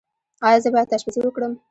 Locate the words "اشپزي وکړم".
0.95-1.53